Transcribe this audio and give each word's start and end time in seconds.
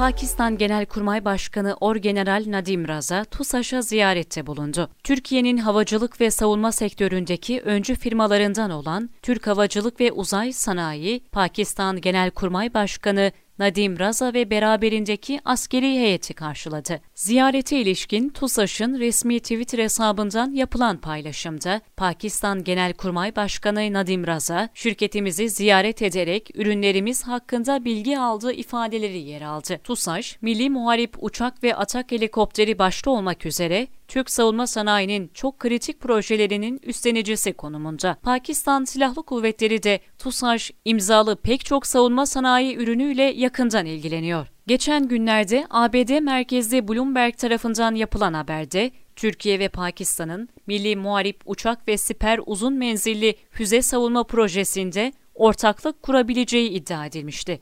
Pakistan 0.00 0.58
Genelkurmay 0.58 1.24
Başkanı 1.24 1.76
Orgeneral 1.80 2.44
Nadim 2.46 2.88
Raza, 2.88 3.24
TUSAŞ'a 3.24 3.82
ziyarette 3.82 4.46
bulundu. 4.46 4.90
Türkiye'nin 5.04 5.56
havacılık 5.56 6.20
ve 6.20 6.30
savunma 6.30 6.72
sektöründeki 6.72 7.60
öncü 7.60 7.94
firmalarından 7.94 8.70
olan 8.70 9.10
Türk 9.22 9.46
Havacılık 9.46 10.00
ve 10.00 10.12
Uzay 10.12 10.52
Sanayi, 10.52 11.20
Pakistan 11.32 12.00
Genelkurmay 12.00 12.74
Başkanı 12.74 13.32
Nadim 13.60 13.98
Raza 13.98 14.34
ve 14.34 14.50
beraberindeki 14.50 15.40
askeri 15.44 15.86
heyeti 15.86 16.34
karşıladı. 16.34 17.00
Ziyarete 17.14 17.80
ilişkin 17.80 18.28
TUSAŞ'ın 18.28 18.98
resmi 18.98 19.40
Twitter 19.40 19.78
hesabından 19.78 20.52
yapılan 20.52 20.96
paylaşımda 20.96 21.80
Pakistan 21.96 22.64
Genelkurmay 22.64 23.36
Başkanı 23.36 23.92
Nadim 23.92 24.26
Raza, 24.26 24.68
şirketimizi 24.74 25.50
ziyaret 25.50 26.02
ederek 26.02 26.50
ürünlerimiz 26.54 27.22
hakkında 27.22 27.84
bilgi 27.84 28.18
aldığı 28.18 28.52
ifadeleri 28.52 29.18
yer 29.18 29.42
aldı. 29.42 29.80
TUSAŞ, 29.84 30.38
Milli 30.42 30.70
Muharip 30.70 31.16
Uçak 31.18 31.62
ve 31.62 31.76
Atak 31.76 32.12
Helikopteri 32.12 32.78
başta 32.78 33.10
olmak 33.10 33.46
üzere 33.46 33.86
Türk 34.10 34.30
savunma 34.30 34.66
sanayinin 34.66 35.30
çok 35.34 35.58
kritik 35.58 36.00
projelerinin 36.00 36.80
üstlenicisi 36.82 37.52
konumunda. 37.52 38.16
Pakistan 38.22 38.84
Silahlı 38.84 39.22
Kuvvetleri 39.22 39.82
de 39.82 40.00
TUSAŞ 40.18 40.70
imzalı 40.84 41.36
pek 41.36 41.64
çok 41.64 41.86
savunma 41.86 42.26
sanayi 42.26 42.76
ürünüyle 42.76 43.22
yakından 43.22 43.86
ilgileniyor. 43.86 44.46
Geçen 44.66 45.08
günlerde 45.08 45.66
ABD 45.70 46.20
merkezli 46.20 46.88
Bloomberg 46.88 47.36
tarafından 47.36 47.94
yapılan 47.94 48.34
haberde 48.34 48.90
Türkiye 49.16 49.58
ve 49.58 49.68
Pakistan'ın 49.68 50.48
Milli 50.66 50.96
Muharip 50.96 51.40
Uçak 51.44 51.88
ve 51.88 51.96
Siper 51.96 52.40
Uzun 52.46 52.74
Menzilli 52.74 53.34
Füze 53.50 53.82
Savunma 53.82 54.24
Projesinde 54.24 55.12
ortaklık 55.34 56.02
kurabileceği 56.02 56.70
iddia 56.70 57.06
edilmişti. 57.06 57.60